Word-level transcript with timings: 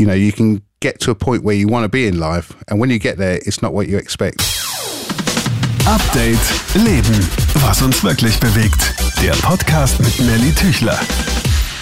you 0.00 0.06
know, 0.06 0.14
you 0.14 0.32
can 0.32 0.62
get 0.80 0.98
to 1.00 1.10
a 1.10 1.14
point 1.14 1.44
where 1.44 1.54
you 1.54 1.68
want 1.68 1.84
to 1.84 1.88
be 1.90 2.06
in 2.06 2.18
life, 2.18 2.56
and 2.68 2.80
when 2.80 2.88
you 2.88 2.98
get 2.98 3.18
there, 3.18 3.38
it's 3.44 3.60
not 3.60 3.74
what 3.74 3.86
you 3.86 3.98
expect. 3.98 4.38
Update 5.84 6.38
Leben. 6.74 7.28
Was 7.62 7.82
uns 7.82 8.02
wirklich 8.02 8.40
bewegt. 8.40 8.94
Der 9.22 9.32
Podcast 9.42 10.00
mit 10.00 10.18
Nelly 10.20 10.52
Tüchler. 10.54 10.98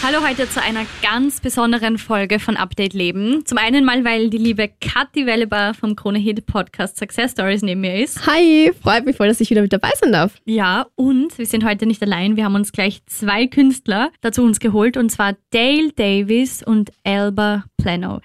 Hallo 0.00 0.24
heute 0.24 0.48
zu 0.48 0.62
einer 0.62 0.86
ganz 1.02 1.40
besonderen 1.40 1.98
Folge 1.98 2.38
von 2.38 2.56
Update 2.56 2.94
Leben. 2.94 3.44
Zum 3.44 3.58
einen 3.58 3.84
mal, 3.84 4.04
weil 4.04 4.30
die 4.30 4.38
liebe 4.38 4.70
Kathi 4.80 5.26
Wellebar 5.26 5.74
vom 5.74 5.96
Krone 5.96 6.20
Hit 6.20 6.46
Podcast 6.46 6.96
Success 6.96 7.32
Stories 7.32 7.62
neben 7.62 7.80
mir 7.80 8.04
ist. 8.04 8.24
Hi, 8.24 8.70
freut 8.80 9.04
mich 9.04 9.16
voll, 9.16 9.26
dass 9.26 9.40
ich 9.40 9.50
wieder 9.50 9.60
mit 9.60 9.72
dabei 9.72 9.90
sein 10.00 10.12
darf. 10.12 10.34
Ja, 10.44 10.86
und 10.94 11.36
wir 11.36 11.46
sind 11.46 11.64
heute 11.64 11.84
nicht 11.84 12.00
allein. 12.00 12.36
Wir 12.36 12.44
haben 12.44 12.54
uns 12.54 12.70
gleich 12.70 13.04
zwei 13.06 13.48
Künstler 13.48 14.10
dazu 14.20 14.44
uns 14.44 14.60
geholt 14.60 14.96
und 14.96 15.10
zwar 15.10 15.34
Dale 15.50 15.90
Davis 15.92 16.62
und 16.62 16.92
Alba 17.02 17.64
Plano. 17.76 18.20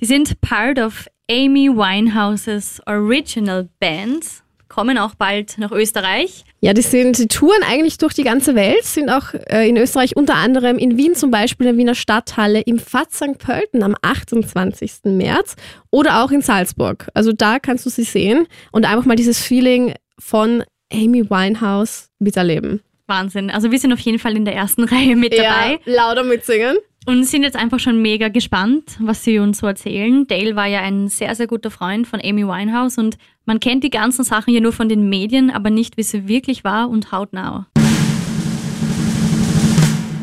Die 0.00 0.06
sind 0.06 0.40
part 0.40 0.78
of 0.78 1.06
Amy 1.30 1.68
Winehouses 1.68 2.80
Original 2.86 3.68
Band 3.78 4.24
kommen 4.70 4.96
auch 4.96 5.14
bald 5.14 5.58
nach 5.58 5.72
Österreich. 5.72 6.44
Ja, 6.60 6.72
die 6.72 6.80
sind, 6.80 7.18
die 7.18 7.28
touren 7.28 7.62
eigentlich 7.68 7.98
durch 7.98 8.14
die 8.14 8.22
ganze 8.22 8.54
Welt, 8.54 8.84
sind 8.84 9.10
auch 9.10 9.34
äh, 9.34 9.68
in 9.68 9.76
Österreich 9.76 10.16
unter 10.16 10.36
anderem 10.36 10.78
in 10.78 10.96
Wien 10.96 11.14
zum 11.14 11.30
Beispiel 11.30 11.66
in 11.66 11.74
der 11.74 11.78
Wiener 11.78 11.94
Stadthalle 11.94 12.62
im 12.62 12.78
FAT 12.78 13.12
St. 13.12 13.38
Pölten 13.38 13.82
am 13.82 13.94
28. 14.00 14.92
März 15.04 15.56
oder 15.90 16.24
auch 16.24 16.30
in 16.30 16.40
Salzburg. 16.40 17.08
Also 17.12 17.32
da 17.32 17.58
kannst 17.58 17.84
du 17.84 17.90
sie 17.90 18.04
sehen 18.04 18.46
und 18.72 18.86
einfach 18.86 19.04
mal 19.04 19.16
dieses 19.16 19.42
Feeling 19.42 19.94
von 20.18 20.64
Amy 20.92 21.28
Winehouse 21.28 22.08
miterleben. 22.18 22.80
Wahnsinn. 23.06 23.50
Also 23.50 23.70
wir 23.70 23.78
sind 23.78 23.92
auf 23.92 24.00
jeden 24.00 24.18
Fall 24.18 24.36
in 24.36 24.46
der 24.46 24.54
ersten 24.54 24.84
Reihe 24.88 25.16
mit 25.16 25.36
dabei. 25.36 25.80
Ja, 25.84 25.92
lauter 25.92 26.24
mitsingen. 26.24 26.78
Und 27.06 27.24
sind 27.24 27.42
jetzt 27.42 27.56
einfach 27.56 27.80
schon 27.80 28.02
mega 28.02 28.28
gespannt, 28.28 28.98
was 29.00 29.24
sie 29.24 29.38
uns 29.38 29.58
so 29.58 29.66
erzählen. 29.66 30.26
Dale 30.26 30.54
war 30.54 30.66
ja 30.66 30.80
ein 30.82 31.08
sehr, 31.08 31.34
sehr 31.34 31.46
guter 31.46 31.70
Freund 31.70 32.06
von 32.06 32.20
Amy 32.22 32.46
Winehouse 32.46 32.98
und 32.98 33.16
man 33.50 33.58
kennt 33.58 33.82
die 33.82 33.90
ganzen 33.90 34.22
Sachen 34.22 34.54
ja 34.54 34.60
nur 34.60 34.72
von 34.72 34.88
den 34.88 35.08
Medien, 35.08 35.50
aber 35.50 35.70
nicht, 35.70 35.96
wie 35.96 36.04
sie 36.04 36.28
wirklich 36.28 36.62
war 36.62 36.88
und 36.88 37.10
hautnah. 37.10 37.66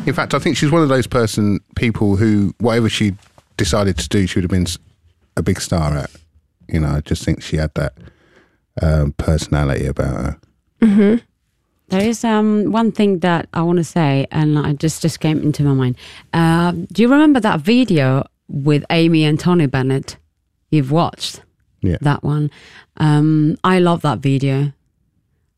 In 0.06 0.14
fact, 0.14 0.32
I 0.32 0.38
think 0.38 0.56
she's 0.56 0.72
one 0.72 0.82
of 0.82 0.88
those 0.88 1.06
person 1.06 1.60
people 1.74 2.16
who, 2.16 2.54
whatever 2.58 2.88
she 2.88 3.12
decided 3.58 3.98
to 3.98 4.08
do, 4.08 4.26
she 4.26 4.38
would 4.38 4.50
have 4.50 4.58
been 4.58 4.66
a 5.36 5.42
big 5.42 5.60
star 5.60 5.94
at. 5.94 6.10
You 6.68 6.80
know, 6.80 6.88
I 6.88 7.02
just 7.04 7.22
think 7.22 7.42
she 7.42 7.58
had 7.58 7.74
that 7.74 7.92
um, 8.80 9.12
personality 9.18 9.84
about 9.84 10.06
her. 10.06 10.38
Mm-hmm. 10.80 11.16
There 11.90 12.08
is 12.08 12.24
um, 12.24 12.72
one 12.72 12.92
thing 12.92 13.18
that 13.18 13.48
I 13.52 13.60
want 13.60 13.76
to 13.76 13.84
say, 13.84 14.26
and 14.30 14.58
I 14.58 14.72
just 14.72 15.02
just 15.02 15.20
came 15.20 15.42
into 15.42 15.62
my 15.64 15.74
mind. 15.74 15.96
Uh, 16.32 16.72
do 16.90 17.02
you 17.02 17.08
remember 17.10 17.40
that 17.40 17.60
video 17.60 18.24
with 18.48 18.86
Amy 18.88 19.24
and 19.24 19.38
Tony 19.38 19.66
Bennett? 19.66 20.16
You've 20.70 20.90
watched 20.90 21.42
Yeah. 21.80 21.96
that 22.00 22.22
one. 22.22 22.50
Um, 22.96 23.56
I 23.62 23.78
love 23.78 24.02
that 24.02 24.18
video. 24.18 24.72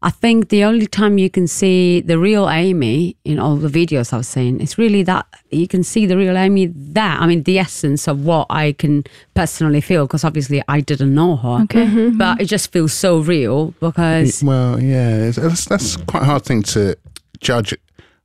I 0.03 0.09
think 0.09 0.49
the 0.49 0.65
only 0.65 0.87
time 0.87 1.19
you 1.19 1.29
can 1.29 1.47
see 1.47 2.01
the 2.01 2.19
real 2.19 2.49
Amy 2.49 3.17
in 3.23 3.39
all 3.39 3.57
the 3.57 3.69
videos 3.69 4.15
I've 4.15 4.25
seen, 4.25 4.59
it's 4.59 4.79
really 4.79 5.03
that 5.03 5.27
you 5.51 5.69
can 5.69 5.83
see 5.83 6.07
the 6.07 6.17
real 6.17 6.39
Amy 6.39 6.67
there. 6.75 7.05
I 7.05 7.27
mean, 7.27 7.43
the 7.43 7.59
essence 7.59 8.09
of 8.09 8.25
what 8.25 8.47
I 8.49 8.73
can 8.73 9.05
personally 9.35 9.83
feel, 9.83 10.07
because 10.07 10.25
obviously 10.25 10.63
I 10.69 10.81
didn't 10.81 11.15
know 11.15 11.37
her. 11.37 11.65
Okay. 11.65 12.11
But 12.11 12.41
it 12.41 12.47
just 12.47 12.73
feels 12.73 12.95
so 12.95 13.19
real 13.19 13.75
because 13.79 14.43
Well, 14.43 14.83
yeah, 14.83 15.31
that's, 15.33 15.67
that's 15.67 15.97
quite 15.99 16.23
a 16.23 16.27
hard 16.27 16.45
thing 16.47 16.63
to 16.63 16.97
judge. 17.41 17.75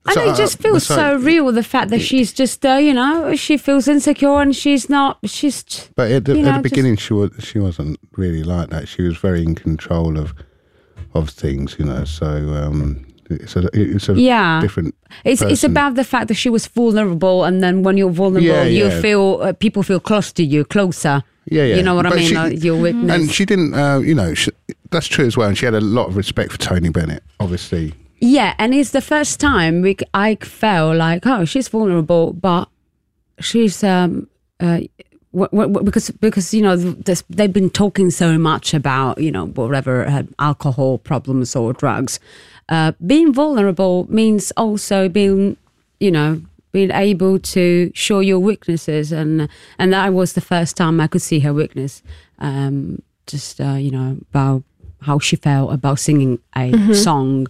And 0.08 0.14
So, 0.14 0.22
it 0.31 0.36
just 0.38 0.59
uh, 0.59 0.61
feels 0.64 0.86
so- 0.86 0.95
so 0.95 1.16
real 1.17 1.52
the 1.52 1.64
fact 1.64 1.89
that 1.89 2.00
she's 2.00 2.31
just, 2.31 2.64
uh, 2.66 2.73
you 2.75 2.94
know, 2.94 3.36
she 3.36 3.58
feels 3.58 3.88
insecure 3.88 4.39
and 4.39 4.56
she's 4.56 4.88
not, 4.89 5.17
she's. 5.25 5.89
But 5.95 6.12
at 6.12 6.25
the, 6.25 6.34
you 6.34 6.39
at 6.39 6.44
know, 6.45 6.52
the 6.52 6.53
just- 6.58 6.64
beginning, 6.64 6.97
she 6.97 7.14
was 7.14 7.31
she 7.39 7.59
wasn't 7.59 8.00
really 8.16 8.44
like 8.44 8.70
that. 8.70 8.88
She 8.88 9.02
was 9.02 9.17
very 9.17 9.42
in 9.42 9.56
control 9.56 10.17
of 10.20 10.34
of 11.14 11.30
things, 11.30 11.75
you 11.80 11.86
know. 11.86 12.03
So 12.06 12.28
um, 12.28 13.06
it's 13.31 13.56
a 13.56 13.68
it's 13.74 14.07
a 14.09 14.13
Yeah. 14.13 14.62
different. 14.62 14.94
It's 15.24 15.41
it's 15.41 15.63
about 15.63 15.96
the 15.96 16.03
fact 16.03 16.28
that 16.28 16.35
she 16.35 16.50
was 16.50 16.68
vulnerable, 16.68 17.44
and 17.44 17.63
then 17.63 17.81
when 17.84 17.97
you're 17.97 18.12
vulnerable, 18.12 18.46
Yeah, 18.47 18.63
you 18.66 18.85
yeah. 18.85 19.01
feel 19.01 19.40
uh, 19.41 19.53
people 19.53 19.81
feel 19.81 20.00
close 20.00 20.31
to 20.34 20.44
you, 20.44 20.66
closer. 20.66 21.24
Yeah, 21.50 21.63
yeah. 21.63 21.75
You 21.78 21.84
know 21.84 21.96
what 21.96 22.06
I 22.06 22.16
mean? 22.16 22.28
she- 22.30 22.35
like 22.35 22.63
your 22.63 22.80
witness. 22.80 23.12
And 23.16 23.31
she 23.31 23.46
didn't, 23.46 23.74
uh, 23.74 24.00
you 24.00 24.13
know, 24.16 24.34
she, 24.34 24.51
that's 24.91 25.07
true 25.07 25.25
as 25.28 25.35
well. 25.38 25.47
And 25.47 25.57
she 25.57 25.66
had 25.66 25.74
a 25.75 25.81
lot 25.81 26.07
of 26.09 26.16
respect 26.18 26.51
for 26.51 26.57
Tony 26.59 26.90
Bennett, 26.90 27.24
obviously. 27.40 27.94
Yeah, 28.20 28.53
and 28.58 28.74
it's 28.74 28.92
the 28.92 29.02
first 29.02 29.40
time 29.40 29.81
we, 29.81 29.98
I 30.14 30.36
felt 30.36 30.96
like, 30.98 31.26
oh, 31.26 31.46
she's 31.46 31.68
vulnerable, 31.68 32.34
but 32.34 32.70
she's 33.40 33.84
um, 33.84 34.28
uh, 34.59 34.81
w- 35.34 35.50
w- 35.52 35.84
because 35.84 36.09
because 36.12 36.54
you 36.54 36.62
know 36.62 36.75
this, 36.75 37.24
they've 37.30 37.52
been 37.52 37.70
talking 37.70 38.09
so 38.09 38.38
much 38.38 38.74
about 38.74 39.18
you 39.20 39.31
know 39.31 39.48
whatever 39.48 40.06
had 40.09 40.30
alcohol 40.40 40.98
problems 40.98 41.56
or 41.56 41.74
drugs. 41.74 42.20
Uh, 42.70 42.94
being 43.06 43.31
vulnerable 43.34 44.08
means 44.09 44.52
also 44.58 45.08
being, 45.08 45.56
you 46.00 46.09
know, 46.09 46.42
being 46.72 46.92
able 46.92 47.38
to 47.38 47.92
show 47.94 48.20
your 48.22 48.40
weaknesses, 48.40 49.12
and 49.12 49.48
and 49.78 49.94
that 49.94 50.14
was 50.14 50.34
the 50.34 50.42
first 50.42 50.75
time 50.78 51.00
I 51.00 51.08
could 51.08 51.22
see 51.22 51.40
her 51.42 51.54
weakness. 51.54 52.02
Um, 52.40 53.02
just 53.28 53.59
uh, 53.59 53.74
you 53.74 53.92
know 53.92 54.18
about 54.30 54.64
how 55.02 55.20
she 55.20 55.36
felt 55.36 55.72
about 55.72 56.00
singing 56.00 56.40
a 56.56 56.94
song. 56.94 57.48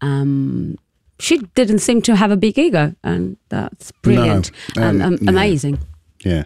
Um, 0.00 0.76
she 1.18 1.38
didn't 1.54 1.80
seem 1.80 2.00
to 2.02 2.16
have 2.16 2.30
a 2.30 2.36
big 2.36 2.58
ego, 2.58 2.94
and 3.04 3.36
that's 3.50 3.92
brilliant 4.02 4.50
No, 4.76 4.82
and 4.82 5.02
um, 5.02 5.12
um, 5.14 5.18
yeah. 5.20 5.30
amazing. 5.30 5.78
Yeah, 6.24 6.44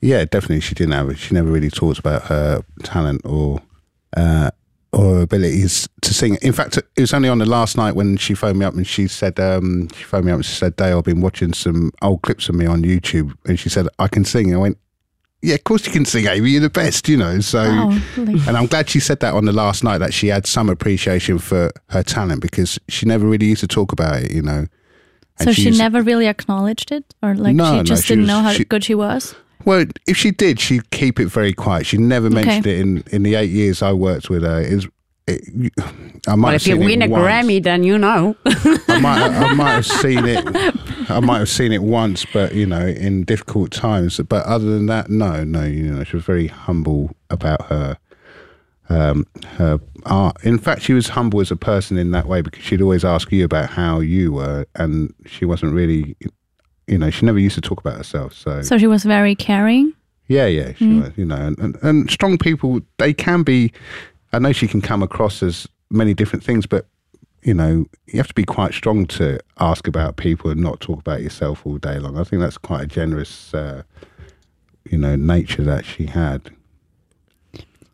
yeah, 0.00 0.24
definitely. 0.24 0.60
She 0.60 0.74
didn't 0.74 0.94
have 0.94 1.08
it. 1.08 1.18
She 1.18 1.34
never 1.34 1.50
really 1.50 1.70
talked 1.70 1.98
about 1.98 2.22
her 2.24 2.62
talent 2.82 3.22
or 3.24 3.62
uh, 4.16 4.50
or 4.92 5.22
abilities 5.22 5.88
to 6.02 6.12
sing. 6.12 6.36
In 6.42 6.52
fact, 6.52 6.76
it 6.76 7.00
was 7.00 7.14
only 7.14 7.28
on 7.28 7.38
the 7.38 7.46
last 7.46 7.76
night 7.76 7.94
when 7.96 8.16
she 8.16 8.34
phoned 8.34 8.58
me 8.58 8.64
up 8.66 8.74
and 8.74 8.86
she 8.86 9.08
said, 9.08 9.40
um, 9.40 9.88
she 9.94 10.04
phoned 10.04 10.26
me 10.26 10.32
up 10.32 10.36
and 10.36 10.44
she 10.44 10.54
said, 10.54 10.76
"Dale, 10.76 10.98
I've 10.98 11.04
been 11.04 11.20
watching 11.20 11.52
some 11.54 11.92
old 12.02 12.22
clips 12.22 12.48
of 12.48 12.54
me 12.56 12.66
on 12.66 12.82
YouTube," 12.82 13.34
and 13.46 13.58
she 13.58 13.68
said, 13.68 13.86
"I 13.98 14.08
can 14.08 14.24
sing." 14.24 14.54
I 14.54 14.58
went. 14.58 14.78
Yeah, 15.42 15.54
of 15.56 15.64
course 15.64 15.84
you 15.86 15.92
can 15.92 16.04
sing, 16.04 16.26
Amy. 16.26 16.50
You're 16.50 16.60
the 16.60 16.70
best, 16.70 17.08
you 17.08 17.16
know. 17.16 17.40
So, 17.40 17.64
oh, 17.66 18.02
like- 18.16 18.46
and 18.46 18.56
I'm 18.56 18.66
glad 18.66 18.88
she 18.88 19.00
said 19.00 19.20
that 19.20 19.34
on 19.34 19.44
the 19.44 19.52
last 19.52 19.82
night 19.82 19.98
that 19.98 20.14
she 20.14 20.28
had 20.28 20.46
some 20.46 20.68
appreciation 20.68 21.38
for 21.38 21.72
her 21.88 22.02
talent 22.04 22.40
because 22.42 22.78
she 22.88 23.06
never 23.06 23.26
really 23.26 23.46
used 23.46 23.60
to 23.62 23.66
talk 23.66 23.90
about 23.92 24.22
it, 24.22 24.30
you 24.32 24.42
know. 24.42 24.66
And 25.38 25.48
so 25.48 25.52
she, 25.52 25.62
used- 25.62 25.78
never 25.78 26.00
really 26.02 26.26
acknowledged 26.28 26.92
it? 26.92 27.04
Or 27.22 27.34
like 27.34 27.56
No, 27.56 27.64
she 27.72 27.76
no, 27.78 27.82
just 27.82 28.04
she 28.04 28.08
didn't 28.14 28.22
was- 28.22 28.28
know 28.28 28.40
how 28.42 28.52
she- 28.52 28.64
good 28.64 28.84
she 28.84 28.94
was? 28.94 29.34
Well, 29.64 29.84
if 30.08 30.16
she 30.16 30.30
did, 30.32 30.58
she'd 30.60 30.90
keep 30.90 31.20
it 31.20 31.26
very 31.26 31.52
quiet. 31.52 31.86
She 31.86 31.96
never 31.96 32.28
mentioned 32.30 32.66
it 32.66 32.80
in, 32.80 33.04
in 33.12 33.22
the 33.22 33.36
eight 33.36 33.50
years 33.50 33.80
I 33.80 33.92
worked 33.92 34.28
with 34.28 34.42
her. 34.42 34.60
It 34.60 34.74
was, 34.74 34.88
it, 35.26 35.72
I 36.26 36.34
might 36.34 36.48
Well, 36.48 36.54
if 36.56 36.66
you 36.66 36.76
win 36.78 37.02
a 37.02 37.08
once. 37.08 37.24
Grammy, 37.24 37.62
then 37.62 37.84
you 37.84 37.96
know. 37.98 38.36
I 38.44 38.98
might, 39.00 39.22
I 39.22 39.54
might 39.54 39.70
have 39.72 39.86
seen 40.02 40.24
it. 40.24 40.44
I 41.10 41.20
might 41.20 41.38
have 41.38 41.48
seen 41.48 41.72
it 41.72 41.82
once, 41.82 42.24
but 42.32 42.54
you 42.54 42.66
know, 42.66 42.86
in 42.86 43.24
difficult 43.24 43.70
times. 43.70 44.18
But 44.28 44.44
other 44.46 44.64
than 44.66 44.86
that, 44.86 45.10
no, 45.10 45.44
no. 45.44 45.64
You 45.64 45.92
know, 45.94 46.04
she 46.04 46.16
was 46.16 46.24
very 46.24 46.48
humble 46.48 47.14
about 47.30 47.62
her 47.66 47.96
um, 48.88 49.26
her 49.56 49.80
art. 50.04 50.36
In 50.44 50.58
fact, 50.58 50.82
she 50.82 50.92
was 50.92 51.08
humble 51.08 51.40
as 51.40 51.50
a 51.50 51.56
person 51.56 51.96
in 51.96 52.10
that 52.10 52.26
way 52.26 52.40
because 52.42 52.62
she'd 52.64 52.82
always 52.82 53.04
ask 53.04 53.30
you 53.32 53.44
about 53.44 53.70
how 53.70 54.00
you 54.00 54.32
were, 54.32 54.66
and 54.74 55.14
she 55.26 55.44
wasn't 55.44 55.72
really. 55.72 56.16
You 56.88 56.98
know, 56.98 57.10
she 57.10 57.24
never 57.24 57.38
used 57.38 57.54
to 57.54 57.60
talk 57.60 57.78
about 57.78 57.96
herself. 57.96 58.34
So, 58.34 58.60
So 58.62 58.76
she 58.76 58.88
was 58.88 59.04
very 59.04 59.36
caring. 59.36 59.94
yeah, 60.26 60.46
yeah, 60.46 60.72
she 60.74 60.98
was, 60.98 61.12
you 61.16 61.24
know, 61.24 61.36
and, 61.36 61.56
and, 61.60 61.76
and 61.82 62.10
strong 62.10 62.38
people, 62.38 62.80
they 62.98 63.14
can 63.14 63.44
be, 63.44 63.72
I 64.32 64.38
know 64.38 64.52
she 64.52 64.68
can 64.68 64.80
come 64.80 65.02
across 65.02 65.42
as 65.42 65.68
many 65.90 66.14
different 66.14 66.44
things, 66.44 66.66
but, 66.66 66.86
you 67.42 67.54
know, 67.54 67.86
you 68.06 68.16
have 68.16 68.28
to 68.28 68.34
be 68.34 68.44
quite 68.44 68.72
strong 68.72 69.06
to 69.06 69.38
ask 69.60 69.86
about 69.86 70.16
people 70.16 70.50
and 70.50 70.60
not 70.60 70.80
talk 70.80 71.00
about 71.00 71.22
yourself 71.22 71.66
all 71.66 71.78
day 71.78 71.98
long. 71.98 72.18
I 72.18 72.24
think 72.24 72.40
that's 72.40 72.58
quite 72.58 72.82
a 72.82 72.86
generous, 72.86 73.52
uh, 73.52 73.82
you 74.90 74.98
know, 74.98 75.16
nature 75.16 75.62
that 75.64 75.84
she 75.84 76.06
had. 76.06 76.50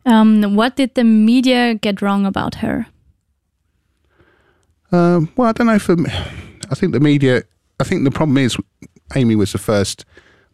Um, 0.05 0.55
what 0.55 0.75
did 0.75 0.95
the 0.95 1.03
media 1.03 1.75
get 1.75 2.01
wrong 2.01 2.25
about 2.25 2.55
her? 2.55 2.87
Um, 4.91 5.31
well, 5.35 5.49
I 5.49 5.51
don't 5.51 5.67
know. 5.67 5.77
For 5.77 5.95
I 6.71 6.75
think 6.75 6.93
the 6.93 6.99
media. 6.99 7.43
I 7.79 7.83
think 7.83 8.03
the 8.03 8.11
problem 8.11 8.37
is, 8.37 8.57
Amy 9.15 9.35
was 9.35 9.51
the 9.51 9.59
first 9.59 10.05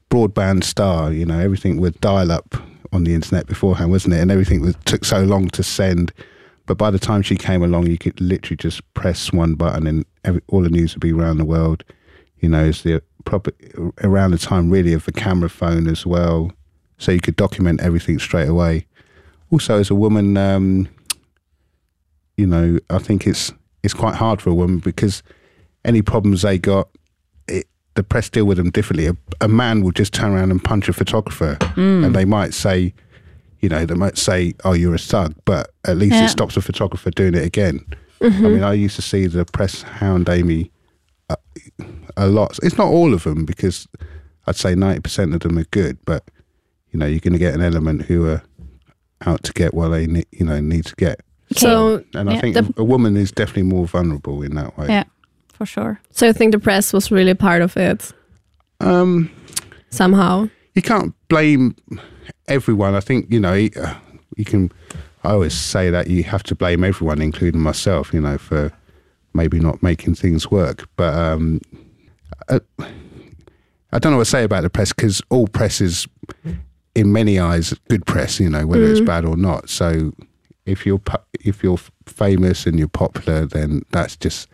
broadband 0.10 0.64
star. 0.64 1.14
You 1.14 1.26
know, 1.26 1.40
everything 1.40 1.80
with 1.80 2.02
dial 2.02 2.32
up 2.32 2.56
on 2.96 3.04
the 3.04 3.14
internet 3.14 3.48
beforehand, 3.48 3.92
wasn't 3.92 4.14
it? 4.14 4.22
And 4.22 4.32
everything 4.32 4.62
was, 4.62 4.76
took 4.86 5.06
so 5.06 5.24
long 5.24 5.50
to 5.50 5.64
send. 5.64 6.12
But 6.66 6.78
by 6.78 6.90
the 6.90 7.00
time 7.00 7.22
she 7.22 7.36
came 7.36 7.62
along, 7.62 7.88
you 7.88 7.98
could 7.98 8.20
literally 8.20 8.58
just 8.58 8.82
press 8.96 9.32
one 9.32 9.54
button, 9.56 9.86
and 9.86 10.06
every, 10.24 10.42
all 10.48 10.62
the 10.62 10.70
news 10.70 10.96
would 10.96 11.02
be 11.02 11.14
around 11.14 11.38
the 11.38 11.46
world. 11.46 11.84
You 12.40 12.50
know, 12.50 12.66
it's 12.66 12.82
the 12.82 13.02
proper 13.26 13.52
around 14.04 14.32
the 14.32 14.38
time 14.38 14.70
really 14.70 14.94
of 14.94 15.06
the 15.06 15.12
camera 15.12 15.50
phone 15.50 15.88
as 15.88 16.06
well, 16.06 16.52
so 16.98 17.12
you 17.12 17.22
could 17.22 17.36
document 17.36 17.82
everything 17.82 18.18
straight 18.18 18.48
away. 18.48 18.88
Also, 19.52 19.80
as 19.80 19.92
a 19.92 19.96
woman, 19.96 20.38
um, 20.38 20.88
you 22.38 22.48
know, 22.48 22.80
I 22.90 22.98
think 22.98 23.28
it's 23.28 23.54
it's 23.84 23.94
quite 23.94 24.16
hard 24.16 24.42
for 24.42 24.50
a 24.50 24.56
woman 24.56 24.80
because 24.80 25.22
any 25.84 26.02
problems 26.02 26.42
they 26.42 26.58
got, 26.58 26.90
the 27.96 28.04
press 28.04 28.30
deal 28.30 28.46
with 28.46 28.58
them 28.58 28.70
differently. 28.70 29.08
A, 29.08 29.16
a 29.42 29.48
man 29.48 29.82
will 29.84 29.92
just 29.92 30.14
turn 30.14 30.32
around 30.32 30.52
and 30.52 30.64
punch 30.64 30.88
a 30.90 30.94
photographer, 30.94 31.56
mm. 31.60 32.06
and 32.06 32.16
they 32.16 32.26
might 32.26 32.54
say, 32.54 32.94
you 33.62 33.70
know, 33.70 33.86
they 33.86 33.96
might 33.96 34.18
say, 34.18 34.54
"Oh, 34.64 34.74
you're 34.74 34.96
a 34.96 35.00
thug," 35.00 35.34
but 35.46 35.72
at 35.86 35.98
least 35.98 36.14
Yeah. 36.16 36.26
it 36.26 36.30
stops 36.30 36.58
a 36.58 36.62
photographer 36.62 37.10
doing 37.12 37.34
it 37.34 37.46
again. 37.46 37.86
Mm-hmm. 38.22 38.46
I 38.46 38.50
mean, 38.50 38.64
I 38.64 38.74
used 38.74 38.96
to 38.98 39.02
see 39.02 39.28
the 39.28 39.46
press 39.46 39.82
hound 39.82 40.30
Amy 40.30 40.72
a, 41.30 41.36
a 42.18 42.28
lot. 42.28 42.60
It's 42.64 42.78
not 42.78 42.88
all 42.88 43.14
of 43.14 43.24
them 43.24 43.46
because 43.46 43.88
I'd 44.48 44.56
say 44.56 44.76
ninety 44.76 45.02
percent 45.02 45.34
of 45.34 45.40
them 45.42 45.58
are 45.58 45.66
good, 45.72 45.98
but 46.06 46.24
you 46.92 47.00
know, 47.00 47.06
you're 47.06 47.20
going 47.20 47.34
to 47.34 47.40
get 47.40 47.54
an 47.54 47.62
element 47.62 48.04
who 48.04 48.28
are 48.28 48.42
out 49.26 49.44
to 49.44 49.54
get 49.54 49.74
what 49.74 49.90
they 49.90 50.06
ne- 50.08 50.24
you 50.32 50.46
know 50.46 50.60
need 50.60 50.86
to 50.86 50.96
get. 50.96 51.22
So, 51.56 52.04
And 52.16 52.30
I 52.30 52.34
Yeah. 52.36 52.42
think 52.42 52.56
The- 52.56 52.74
a 52.78 52.84
woman 52.84 53.16
is 53.18 53.32
definitely 53.32 53.64
more 53.64 53.86
vulnerable 53.88 54.42
in 54.42 54.56
that 54.56 54.78
way. 54.78 54.88
Yeah, 54.90 55.04
for 55.58 55.66
sure. 55.66 56.00
so 56.12 56.28
I 56.30 56.34
think 56.34 56.52
the 56.52 56.60
press 56.60 56.94
was 56.94 57.12
really 57.12 57.34
part 57.34 57.62
of 57.62 57.78
it 57.78 58.12
Um, 58.80 59.30
somehow. 59.90 60.50
you 60.74 60.82
can't 60.82 61.14
blame 61.28 61.76
everyone. 62.48 62.94
I 62.96 63.00
think 63.00 63.32
you 63.32 63.40
know 63.40 63.54
you, 63.54 63.70
uh, 63.82 63.94
you 64.38 64.46
can. 64.46 64.72
I 65.24 65.32
always 65.32 65.54
say 65.54 65.90
that 65.90 66.08
you 66.08 66.24
have 66.24 66.44
to 66.44 66.56
blame 66.56 66.84
everyone, 66.84 67.22
including 67.22 67.62
myself. 67.62 68.14
You 68.14 68.22
know, 68.22 68.38
for 68.38 68.72
maybe 69.34 69.60
not 69.60 69.82
making 69.82 70.16
things 70.16 70.52
work. 70.52 70.88
But 70.98 71.14
um, 71.14 71.62
I, 72.50 72.60
I 73.92 74.00
don't 74.00 74.12
know 74.12 74.18
what 74.18 74.26
to 74.26 74.30
say 74.30 74.44
about 74.44 74.62
the 74.64 74.70
press 74.70 74.94
because 74.94 75.22
all 75.30 75.48
press 75.48 75.82
is, 75.82 76.08
in 76.94 77.12
many 77.12 77.40
eyes, 77.40 77.74
good 77.90 78.06
press. 78.06 78.40
You 78.40 78.50
know, 78.50 78.68
whether 78.68 78.86
it's 78.86 79.02
bad 79.02 79.26
or 79.26 79.38
not. 79.38 79.70
So 79.70 80.12
if 80.66 80.86
you're 80.86 81.02
if 81.40 81.64
you're 81.64 81.80
famous 82.06 82.66
and 82.68 82.78
you're 82.78 82.88
popular, 82.90 83.46
then 83.46 83.82
that's 83.92 84.16
just 84.18 84.48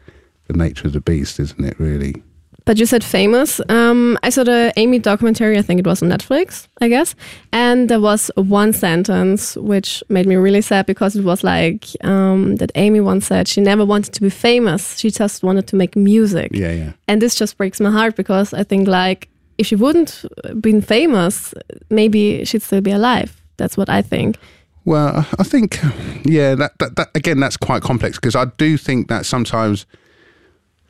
the 0.52 0.58
nature 0.58 0.88
of 0.88 0.94
the 0.94 1.02
beast, 1.02 1.40
isn't 1.40 1.64
it? 1.64 1.80
Really. 1.80 2.16
But 2.64 2.78
you 2.78 2.86
said 2.86 3.04
famous. 3.04 3.60
Um, 3.70 4.20
I 4.22 4.30
saw 4.30 4.44
the 4.44 4.72
Amy 4.78 5.00
documentary. 5.00 5.58
I 5.58 5.64
think 5.64 5.80
it 5.80 5.88
was 5.88 6.04
on 6.04 6.10
Netflix, 6.10 6.68
I 6.80 6.90
guess. 6.90 7.16
And 7.52 7.90
there 7.90 8.00
was 8.00 8.30
one 8.36 8.72
sentence 8.72 9.56
which 9.58 10.04
made 10.10 10.28
me 10.28 10.36
really 10.36 10.62
sad 10.62 10.86
because 10.86 11.16
it 11.16 11.24
was 11.24 11.44
like 11.44 11.86
um, 12.04 12.58
that 12.58 12.72
Amy 12.76 13.00
once 13.00 13.26
said 13.26 13.48
she 13.48 13.62
never 13.62 13.84
wanted 13.84 14.14
to 14.14 14.22
be 14.22 14.30
famous. 14.30 15.00
She 15.00 15.10
just 15.10 15.42
wanted 15.44 15.66
to 15.68 15.76
make 15.76 15.96
music. 15.96 16.52
Yeah, 16.54 16.72
yeah. 16.72 16.92
And 17.08 17.20
this 17.20 17.34
just 17.34 17.58
breaks 17.58 17.80
my 17.80 17.90
heart 17.90 18.16
because 18.16 18.54
I 18.54 18.64
think 18.64 18.88
like 18.88 19.28
if 19.58 19.66
she 19.68 19.76
wouldn't 19.76 20.24
been 20.62 20.82
famous, 20.82 21.56
maybe 21.90 22.46
she'd 22.46 22.62
still 22.62 22.82
be 22.82 22.92
alive. 22.92 23.42
That's 23.58 23.76
what 23.76 23.90
I 23.90 24.04
think. 24.04 24.38
Well, 24.86 25.26
I- 25.38 25.44
think, 25.44 25.80
yeah, 26.26 26.56
that, 26.56 26.78
that, 26.80 26.96
that 26.96 27.10
again, 27.16 27.40
that's 27.40 27.58
quite 27.58 27.82
complex 27.82 28.18
because 28.18 28.36
I 28.36 28.46
do 28.58 28.78
think 28.78 29.08
that 29.10 29.26
sometimes, 29.26 29.86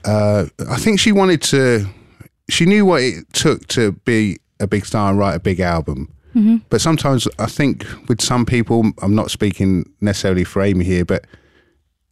uh, 0.06 0.46
I 0.70 0.78
think 0.78 1.00
she 1.00 1.12
wanted 1.12 1.42
to, 1.44 1.86
she 2.50 2.66
knew 2.66 2.86
what 2.86 3.02
it 3.02 3.32
took 3.34 3.68
to 3.70 3.92
be 4.06 4.38
a 4.60 4.68
big 4.68 4.86
star 4.86 5.10
and 5.10 5.20
write 5.20 5.36
a 5.36 5.40
big 5.40 5.60
album. 5.60 6.14
But 6.70 6.80
sometimes 6.80 7.28
I 7.40 7.48
think 7.48 7.86
with 8.08 8.22
some 8.22 8.46
people, 8.46 8.86
I'm 9.02 9.14
not 9.16 9.32
speaking 9.32 9.92
necessarily 10.00 10.46
for 10.46 10.62
Amy 10.62 10.86
here, 10.86 11.04
but 11.04 11.26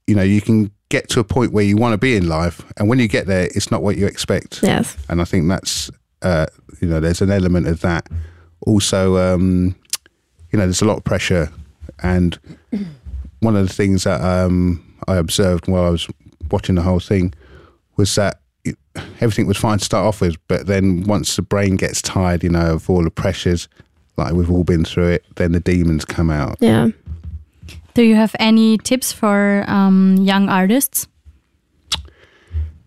you 0.07 0.15
know, 0.15 0.23
you 0.23 0.41
can 0.41 0.71
get 0.89 1.07
to 1.09 1.21
a 1.21 1.23
point 1.23 1.53
where 1.53 1.63
you 1.63 1.77
want 1.77 1.93
to 1.93 1.97
be 1.97 2.17
in 2.17 2.27
life, 2.27 2.61
and 2.75 2.89
when 2.89 2.99
you 2.99 3.07
get 3.07 3.27
there, 3.27 3.45
it's 3.55 3.71
not 3.71 3.81
what 3.81 3.95
you 3.95 4.05
expect 4.07 4.61
Yes. 4.61 4.97
and 5.07 5.21
I 5.21 5.23
think 5.23 5.47
that's 5.47 5.89
uh, 6.21 6.47
you 6.81 6.87
know 6.89 6.99
there's 6.99 7.21
an 7.21 7.31
element 7.31 7.67
of 7.67 7.79
that. 7.81 8.09
Also, 8.67 9.15
um, 9.17 9.73
you 10.51 10.57
know, 10.59 10.65
there's 10.65 10.81
a 10.81 10.85
lot 10.85 10.97
of 10.97 11.03
pressure, 11.05 11.49
and 12.03 12.37
one 13.39 13.55
of 13.55 13.65
the 13.65 13.73
things 13.73 14.03
that 14.03 14.19
um, 14.19 14.83
I 15.07 15.15
observed 15.15 15.69
while 15.69 15.85
I 15.85 15.89
was 15.91 16.09
watching 16.51 16.75
the 16.75 16.81
whole 16.81 16.99
thing 16.99 17.33
was 17.99 18.15
that 18.15 18.41
everything 19.21 19.45
was 19.45 19.57
fine 19.57 19.77
to 19.77 19.85
start 19.85 20.07
off 20.07 20.21
with, 20.21 20.35
but 20.47 20.65
then 20.65 21.03
once 21.03 21.35
the 21.35 21.43
brain 21.43 21.75
gets 21.75 22.01
tired, 22.01 22.43
you 22.43 22.49
know, 22.49 22.73
of 22.73 22.89
all 22.89 23.03
the 23.03 23.11
pressures, 23.11 23.67
like 24.17 24.33
we've 24.33 24.49
all 24.49 24.63
been 24.63 24.83
through 24.83 25.09
it, 25.09 25.25
then 25.35 25.51
the 25.51 25.59
demons 25.59 26.05
come 26.05 26.31
out. 26.31 26.57
Yeah. 26.59 26.89
Do 27.93 28.01
you 28.01 28.15
have 28.15 28.35
any 28.39 28.77
tips 28.77 29.11
for 29.11 29.63
um, 29.67 30.17
young 30.17 30.49
artists? 30.49 31.07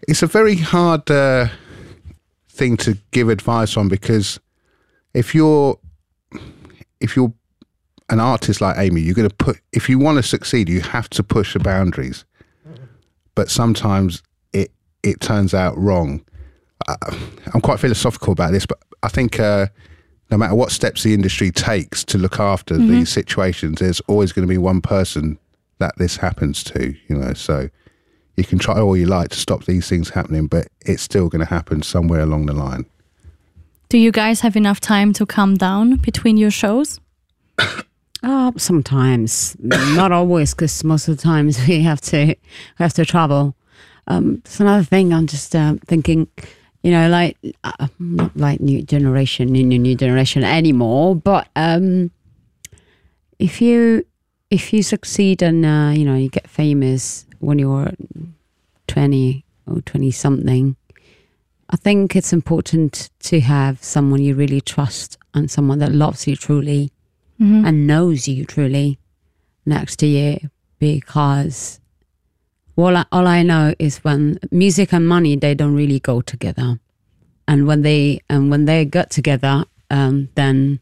it's 0.09 0.23
a 0.23 0.27
very 0.27 0.57
hard 0.57 1.11
uh, 1.11 1.49
thing 2.49 2.77
to 2.77 2.99
give 3.11 3.29
advice 3.29 3.77
on 3.77 3.89
because 3.89 4.41
if 5.15 5.35
you're 5.35 5.79
if 7.01 7.17
you're 7.17 7.33
an 8.09 8.21
artist 8.21 8.61
like 8.61 8.77
Amy, 8.79 9.01
you're 9.01 9.15
going 9.15 9.29
to 9.29 9.35
put 9.35 9.61
if 9.73 9.89
you 9.89 9.99
want 9.99 10.17
to 10.17 10.23
succeed, 10.23 10.69
you 10.69 10.81
have 10.81 11.09
to 11.11 11.23
push 11.23 11.53
the 11.53 11.61
boundaries. 11.61 12.25
But 13.35 13.49
sometimes 13.49 14.23
it 15.03 15.11
it 15.11 15.21
turns 15.21 15.55
out 15.55 15.77
wrong. 15.77 16.25
I, 16.89 16.97
I'm 17.55 17.61
quite 17.61 17.81
philosophical 17.81 18.33
about 18.33 18.53
this, 18.53 18.67
but 18.67 18.79
I 19.03 19.09
think 19.09 19.39
uh, 19.39 19.67
no 20.31 20.37
matter 20.37 20.55
what 20.55 20.73
steps 20.73 21.03
the 21.03 21.15
industry 21.15 21.51
takes 21.51 22.05
to 22.07 22.19
look 22.19 22.41
after 22.41 22.77
these 22.77 23.11
situations, 23.11 23.79
there's 23.79 24.01
always 24.01 24.33
going 24.33 24.47
to 24.47 24.53
be 24.53 24.59
one 24.59 24.81
person 24.81 25.39
that 25.79 25.97
this 25.99 26.17
happens 26.17 26.65
to. 26.65 26.95
You 27.09 27.17
know, 27.17 27.35
so 27.35 27.69
you 28.37 28.45
can 28.45 28.59
try 28.59 28.81
all 28.81 28.97
you 28.97 29.07
like 29.07 29.31
to 29.31 29.37
stop 29.37 29.65
these 29.65 29.89
things 29.89 30.11
happening, 30.11 30.47
but 30.47 30.69
it's 30.81 31.03
still 31.03 31.29
going 31.29 31.45
to 31.45 31.51
happen 31.51 31.83
somewhere 31.83 32.21
along 32.21 32.47
the 32.47 32.55
line. 32.55 32.87
Do 33.89 33.99
you 33.99 34.11
guys 34.11 34.41
have 34.41 34.57
enough 34.57 34.81
time 34.81 35.13
to 35.15 35.27
calm 35.27 35.57
down 35.57 35.97
between 35.97 36.37
your 36.37 36.51
shows? 36.51 37.01
Uh, 38.25 38.53
sometimes, 38.57 39.57
not 39.59 40.13
always, 40.21 40.55
because 40.55 40.85
most 40.85 41.09
of 41.09 41.17
the 41.17 41.21
times 41.21 41.59
we 41.67 41.81
have 41.83 42.01
to 42.01 42.27
we 42.27 42.37
have 42.79 42.93
to 42.93 43.05
travel. 43.05 43.57
Um, 44.07 44.43
it's 44.45 44.61
another 44.61 44.85
thing. 44.85 45.13
I'm 45.13 45.27
just 45.27 45.55
uh, 45.55 45.75
thinking, 45.87 46.29
you 46.83 46.91
know, 46.91 47.09
like 47.09 47.37
uh, 47.65 47.73
I'm 47.79 48.17
not 48.17 48.37
like 48.37 48.61
new 48.61 48.83
generation, 48.83 49.49
new 49.49 49.65
new 49.65 49.79
new 49.79 49.95
generation 49.95 50.45
anymore. 50.45 51.15
But 51.17 51.49
um, 51.57 52.11
if 53.39 53.61
you 53.61 54.05
if 54.51 54.73
you 54.73 54.83
succeed 54.83 55.43
and 55.43 55.65
uh, 55.65 55.93
you 55.95 56.05
know 56.05 56.17
you 56.17 56.29
get 56.29 56.49
famous 56.49 57.27
when 57.39 57.59
you're 57.59 57.93
twenty 58.87 59.45
or 59.67 59.81
twenty 59.83 60.11
something, 60.11 60.77
I 61.71 61.77
think 61.77 62.17
it's 62.17 62.33
important 62.33 63.11
to 63.21 63.41
have 63.41 63.83
someone 63.83 64.21
you 64.23 64.35
really 64.35 64.61
trust 64.61 65.17
and 65.35 65.51
someone 65.51 65.79
that 65.79 65.93
loves 65.93 66.27
you 66.27 66.37
truly 66.37 66.91
and 67.67 67.87
knows 67.87 68.29
you 68.29 68.45
truly 68.45 68.99
next 69.67 69.97
to 69.97 70.07
you 70.07 70.51
because 70.79 71.81
I, 72.79 73.05
all 73.13 73.27
I 73.27 73.43
know 73.43 73.75
is 73.79 73.99
when 73.99 74.39
music 74.51 74.93
and 74.93 75.07
money 75.07 75.37
they 75.37 75.55
don't 75.55 75.75
really 75.75 76.01
go 76.01 76.21
together. 76.21 76.79
And 77.47 77.67
when 77.67 77.83
they 77.83 78.21
and 78.29 78.51
when 78.51 78.65
they 78.65 78.85
get 78.85 79.11
together 79.11 79.65
um, 79.91 80.29
then 80.35 80.81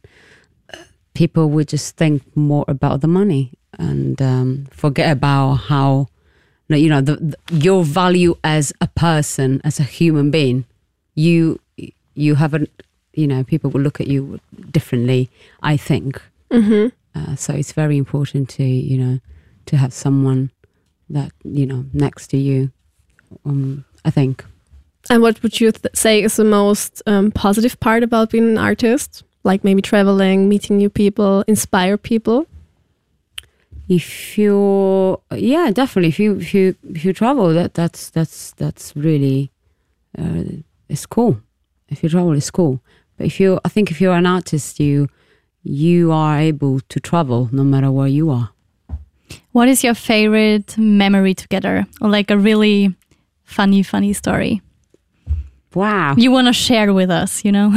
uh, 0.72 0.76
people 1.14 1.50
would 1.50 1.68
just 1.68 1.96
think 1.96 2.22
more 2.36 2.64
about 2.68 3.00
the 3.00 3.08
money 3.08 3.52
and 3.78 4.20
um, 4.22 4.66
forget 4.70 5.10
about 5.10 5.54
how 5.54 6.06
you 6.68 6.88
know 6.88 7.00
the, 7.00 7.16
the, 7.16 7.36
your 7.50 7.82
value 7.82 8.36
as 8.44 8.72
a 8.80 8.86
person 8.86 9.60
as 9.64 9.80
a 9.80 9.84
human 9.84 10.30
being. 10.30 10.64
You 11.14 11.60
you 12.14 12.36
haven't 12.36 12.70
you 13.14 13.26
know 13.26 13.42
people 13.42 13.70
will 13.70 13.80
look 13.80 14.00
at 14.00 14.06
you 14.06 14.38
differently 14.70 15.28
i 15.62 15.76
think. 15.76 16.22
Uh, 17.14 17.34
so 17.34 17.52
it's 17.54 17.72
very 17.72 17.96
important 17.96 18.48
to 18.50 18.62
you 18.64 18.96
know 18.98 19.18
to 19.66 19.76
have 19.76 19.92
someone 19.92 20.50
that 21.10 21.32
you 21.44 21.66
know 21.66 21.84
next 21.92 22.28
to 22.28 22.36
you 22.36 22.70
um, 23.44 23.84
i 24.04 24.10
think. 24.10 24.44
And 25.08 25.22
what 25.22 25.42
would 25.42 25.60
you 25.60 25.72
th- 25.72 25.94
say 25.94 26.22
is 26.22 26.36
the 26.36 26.44
most 26.44 27.02
um, 27.06 27.32
positive 27.32 27.80
part 27.80 28.02
about 28.02 28.30
being 28.30 28.48
an 28.50 28.58
artist? 28.58 29.24
Like 29.44 29.64
maybe 29.64 29.80
traveling, 29.80 30.46
meeting 30.46 30.76
new 30.76 30.90
people, 30.90 31.42
inspire 31.48 31.96
people? 31.96 32.46
if 33.90 34.38
you 34.38 35.20
yeah 35.32 35.70
definitely. 35.72 36.08
If 36.08 36.20
you 36.20 36.36
if 36.36 36.54
you 36.54 36.76
if 36.94 37.04
you 37.04 37.12
travel 37.12 37.52
that 37.52 37.74
that's 37.74 38.08
that's 38.10 38.52
that's 38.52 38.94
really 38.94 39.50
uh, 40.16 40.44
it's 40.88 41.06
cool. 41.06 41.40
If 41.88 42.02
you 42.02 42.08
travel 42.08 42.32
it's 42.32 42.52
cool. 42.52 42.80
But 43.16 43.26
if 43.26 43.40
you 43.40 43.58
i 43.64 43.68
think 43.68 43.90
if 43.90 44.00
you're 44.00 44.14
an 44.14 44.26
artist 44.26 44.78
you 44.78 45.08
you 45.64 46.12
are 46.12 46.38
able 46.38 46.80
to 46.80 47.00
travel 47.00 47.48
no 47.52 47.64
matter 47.64 47.90
where 47.90 48.06
you 48.06 48.30
are 48.30 48.50
What 49.52 49.68
is 49.68 49.82
your 49.84 49.94
favorite 49.94 50.76
memory 50.78 51.34
together, 51.34 51.86
or 52.00 52.08
like 52.08 52.30
a 52.30 52.38
really 52.38 52.94
funny, 53.44 53.82
funny 53.82 54.12
story 54.12 54.62
wow 55.74 56.14
you 56.16 56.30
want 56.32 56.46
to 56.48 56.52
share 56.52 56.92
with 56.92 57.10
us? 57.10 57.44
You 57.44 57.52
know, 57.52 57.70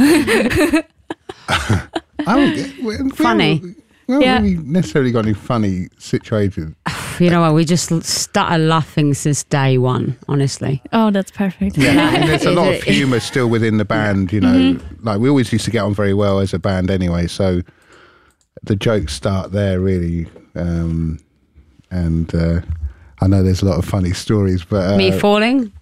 I 2.26 2.36
don't 2.36 2.54
get, 2.54 2.78
we, 2.82 2.96
we 3.02 3.10
Funny. 3.10 3.54
haven't- 3.56 3.76
We 4.06 4.24
haven't 4.24 4.46
Yeah. 4.46 4.60
necessarily 4.64 5.12
got 5.12 5.24
any 5.24 5.34
funny 5.34 5.88
situations. 5.98 6.74
you 7.20 7.30
know 7.30 7.40
what 7.40 7.54
we 7.54 7.64
just 7.64 7.90
started 8.04 8.58
laughing 8.58 9.14
since 9.14 9.44
day 9.44 9.78
one 9.78 10.16
honestly 10.28 10.82
oh, 10.92 11.10
that's 11.10 11.30
perfect. 11.30 11.78
Yeah, 11.78 12.10
I 12.12 12.18
mean, 12.18 12.26
there's 12.26 12.44
a 12.44 12.50
lot 12.60 12.74
of 12.74 12.82
humour 12.82 13.20
still 13.20 13.48
within 13.48 13.78
the 13.78 13.84
band. 13.84 14.32
You 14.32 14.40
know, 14.40 14.78
like 15.02 15.20
we 15.20 15.28
always 15.28 15.52
used 15.52 15.64
to 15.66 15.70
get 15.70 15.82
on 15.84 15.94
very 15.94 16.12
well 16.14 16.40
as 16.40 16.52
a 16.52 16.58
band 16.58 16.90
anyway. 16.90 17.26
So 17.28 17.62
the 18.64 18.76
jokes 18.76 19.12
start 19.14 19.52
there 19.52 19.80
really, 19.80 20.26
um, 20.54 21.18
and 21.90 22.34
uh, 22.34 22.60
I 23.20 23.26
know 23.26 23.42
there's 23.42 23.62
a 23.62 23.66
lot 23.66 23.78
of 23.78 23.84
funny 23.84 24.12
stories, 24.12 24.64
but 24.64 24.92
uh, 24.94 24.96
me 24.96 25.10
falling 25.18 25.72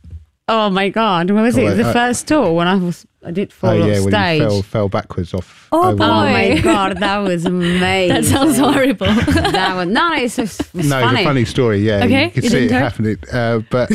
Oh 0.49 0.69
my 0.71 0.89
god! 0.89 1.31
When 1.31 1.43
was 1.45 1.57
Oh, 1.57 1.67
it? 1.67 1.77
The 1.77 1.89
uh, 1.89 1.93
first 1.93 2.27
tour 2.27 2.53
when 2.53 2.67
I 2.67 2.75
was 2.75 3.07
I 3.25 3.31
did 3.31 3.53
fall 3.53 3.71
oh 3.71 3.87
yeah, 3.87 3.99
off 3.99 4.05
when 4.05 4.13
stage. 4.13 4.41
you 4.43 4.49
fell 4.49 4.63
fell 4.63 4.89
backwards 4.89 5.33
off. 5.33 5.69
Oh, 5.71 5.95
boy. 5.97 6.05
Oh 6.05 6.09
my 6.25 6.61
god, 6.61 6.99
that 6.99 7.19
was 7.19 7.45
amazing. 7.47 8.15
That 8.17 8.25
sounds 8.25 8.59
horrible. 8.59 9.07
that 9.15 9.77
was 9.77 9.87
no, 9.87 10.13
it's, 10.15 10.39
it's, 10.41 10.59
it's 10.61 10.75
no, 10.89 11.01
funny. 11.01 11.21
it's 11.21 11.21
a 11.21 11.25
funny 11.25 11.45
story. 11.45 11.79
Yeah, 11.79 12.05
Okay, 12.05 12.25
you 12.25 12.31
can 12.33 12.43
you 12.43 12.49
see 12.51 12.57
it 12.57 12.61
didn't 12.69 12.73
hurt? 12.73 12.83
happening. 12.83 13.17
Uh, 13.33 13.59
but 13.71 13.93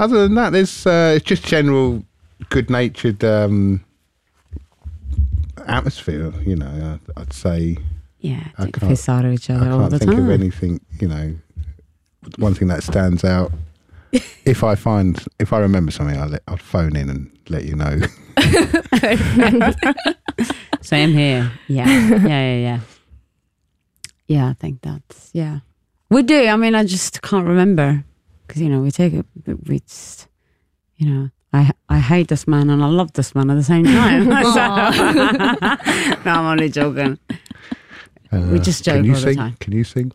other 0.00 0.22
than 0.22 0.34
that, 0.36 0.50
there's 0.50 0.86
uh, 0.86 1.14
it's 1.16 1.24
just 1.24 1.44
general 1.44 2.04
good-natured 2.50 3.24
um, 3.24 3.84
atmosphere. 5.66 6.32
You 6.46 6.56
know, 6.56 6.98
I'd, 7.16 7.20
I'd 7.22 7.32
say 7.32 7.76
Yeah, 8.20 8.44
I 8.56 8.64
take 8.66 8.74
the 8.74 8.80
can't- 8.80 8.90
piss 8.90 9.08
out 9.08 9.24
of 9.24 9.32
each 9.32 9.50
other 9.50 9.70
all 9.70 9.80
can't 9.80 9.90
the 9.90 9.98
think 9.98 10.12
time. 10.12 10.24
of 10.24 10.30
anything. 10.30 10.80
You 11.00 11.08
know, 11.08 11.34
one 12.36 12.54
thing 12.54 12.68
that 12.68 12.82
stands 12.82 13.24
out. 13.24 13.52
if 14.44 14.64
I 14.64 14.74
find, 14.74 15.22
if 15.38 15.52
I 15.52 15.58
remember 15.58 15.90
something, 15.90 16.16
I'll, 16.18 16.28
let, 16.28 16.42
I'll 16.48 16.56
phone 16.56 16.96
in 16.96 17.08
and 17.10 17.30
let 17.48 17.64
you 17.64 17.74
know. 17.76 18.00
Same 20.80 21.12
here. 21.12 21.50
Yeah, 21.66 21.86
yeah, 21.88 22.26
yeah, 22.26 22.56
yeah. 22.56 22.80
Yeah, 24.26 24.48
I 24.48 24.52
think 24.54 24.82
that's 24.82 25.30
yeah. 25.32 25.60
We 26.10 26.22
do. 26.22 26.46
I 26.46 26.56
mean, 26.56 26.74
I 26.74 26.84
just 26.84 27.20
can't 27.22 27.46
remember 27.46 28.04
because 28.46 28.62
you 28.62 28.68
know 28.68 28.80
we 28.80 28.90
take 28.90 29.12
it. 29.14 29.26
We 29.68 29.80
just 29.80 30.28
you 30.96 31.08
know. 31.08 31.30
I 31.50 31.70
I 31.88 31.98
hate 31.98 32.28
this 32.28 32.46
man 32.46 32.68
and 32.68 32.84
I 32.84 32.88
love 32.88 33.14
this 33.14 33.34
man 33.34 33.48
at 33.50 33.54
the 33.54 33.62
same 33.64 33.84
time. 33.84 34.28
No, 36.24 36.32
I'm 36.32 36.44
only 36.46 36.68
joking. 36.68 37.18
Uh, 38.30 38.40
We 38.52 38.58
just 38.58 38.84
joke 38.84 38.96
all 38.96 39.02
the 39.14 39.16
sing? 39.16 39.36
time. 39.36 39.56
Can 39.58 39.72
you 39.72 39.82
sing? 39.84 40.12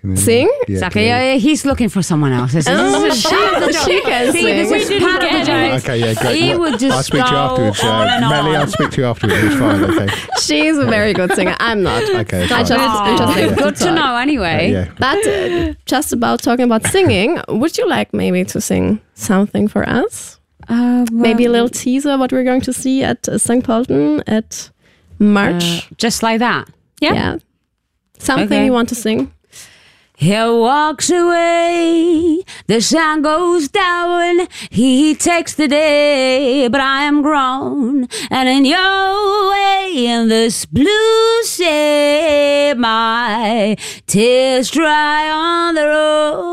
Can 0.00 0.10
you- 0.10 0.16
Sing? 0.16 0.46
Yeah, 0.68 0.74
Exactly. 0.74 1.06
Yeah, 1.06 1.22
yeah, 1.32 1.38
he's 1.38 1.64
looking 1.64 1.88
for 1.88 2.02
someone 2.02 2.32
else. 2.32 2.52
This 2.52 2.66
is, 2.68 2.72
Oh, 2.78 3.02
this 3.02 3.16
is 3.24 3.30
part 3.30 3.54
of 3.54 3.60
the 3.66 3.72
she- 3.72 3.72
joke. 3.72 3.84
she 3.84 4.00
can 4.02 4.32
See, 4.32 4.42
sing. 4.42 4.56
this 4.56 4.70
We 4.70 4.76
is 4.78 4.88
didn't 4.88 5.08
part 5.08 5.22
of 5.24 5.30
the 5.30 5.36
get 5.38 5.46
joke. 5.46 5.56
it. 5.74 5.84
Okay, 5.84 5.98
yeah, 5.98 6.14
great. 6.14 6.36
He 6.36 6.48
Well, 6.50 6.58
would 6.60 6.78
just 6.78 6.96
I'll 6.96 7.02
speak 7.02 7.20
to 7.24 7.26
you 7.26 7.32
go 7.32 7.36
afterwards. 7.38 7.82
Uh, 7.82 7.88
on 7.88 8.08
and 8.08 8.28
Melly, 8.28 8.50
on. 8.54 8.60
I'll 8.62 8.66
speak 8.68 8.90
to 8.90 9.00
you 9.00 9.06
afterwards. 9.06 9.42
It's 9.44 9.54
fine, 9.56 9.84
okay. 9.84 10.08
She's 10.40 10.78
a 10.78 10.84
very 10.86 11.12
good 11.14 11.32
singer. 11.34 11.56
I'm 11.58 11.82
not. 11.82 12.02
Okay, 12.04 12.44
I 12.44 12.46
fine. 12.46 12.66
just, 12.66 12.72
I 12.72 13.16
just 13.16 13.22
Oh, 13.22 13.26
like 13.48 13.58
good 13.58 13.76
to 13.76 13.84
talk. 13.86 13.94
know 13.94 14.16
anyway. 14.16 14.72
Uh, 14.72 14.78
yeah. 14.78 14.88
But 14.98 15.26
uh, 15.26 15.74
just 15.86 16.12
about 16.12 16.42
talking 16.42 16.64
about 16.64 16.86
singing, 16.86 17.40
would 17.48 17.76
you 17.76 17.88
like 17.88 18.14
maybe 18.14 18.44
to 18.44 18.60
sing 18.60 19.00
something 19.14 19.66
for 19.68 19.88
us? 19.88 20.38
Uh, 20.68 21.06
maybe 21.10 21.44
a 21.44 21.48
well, 21.48 21.52
little 21.64 21.68
teaser 21.70 22.16
what 22.18 22.30
we're 22.30 22.44
going 22.44 22.60
to 22.60 22.72
see 22.72 23.02
at 23.02 23.28
uh, 23.28 23.36
St. 23.38 23.64
Pölten 23.64 24.22
at 24.26 24.70
March. 25.18 25.64
uh, 25.64 25.80
just 25.96 26.22
like 26.22 26.38
that. 26.40 26.68
Yeah. 27.00 27.14
yeah. 27.14 27.36
Something 28.18 28.46
Okay. 28.58 28.64
you 28.66 28.72
want 28.72 28.88
to 28.90 28.94
sing? 28.94 29.32
He 30.20 30.34
walks 30.34 31.10
away, 31.10 32.42
the 32.66 32.80
sun 32.80 33.22
goes 33.22 33.68
down, 33.68 34.48
he 34.68 35.14
takes 35.14 35.54
the 35.54 35.68
day, 35.68 36.66
but 36.66 36.80
I 36.80 37.04
am 37.04 37.22
grown, 37.22 38.08
and 38.28 38.48
in 38.48 38.64
your 38.64 39.50
way, 39.50 40.06
in 40.08 40.26
this 40.28 40.66
blue 40.66 41.42
sea, 41.44 42.74
my 42.74 43.76
tears 44.08 44.72
dry 44.72 45.30
on 45.30 45.76
the 45.76 45.86
road. 45.86 46.48